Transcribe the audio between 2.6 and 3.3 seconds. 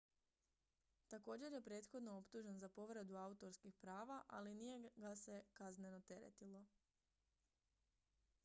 za povredu